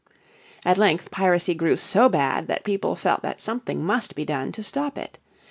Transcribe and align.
At 0.65 0.79
length 0.79 1.11
piracy 1.11 1.53
grew 1.53 1.77
so 1.77 2.09
bad 2.09 2.47
that 2.47 2.63
people 2.63 2.95
felt 2.95 3.21
that 3.21 3.39
something 3.39 3.83
must 3.85 4.15
be 4.15 4.25
done 4.25 4.51
to 4.53 4.63
stop 4.63 4.97
it. 4.97 5.19